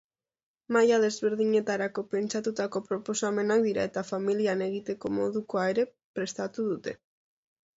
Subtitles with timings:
[0.75, 6.99] Maila desberdinetarako pentsatutako proposamenak dira eta familian egiteko modukoa ere prestatu dute.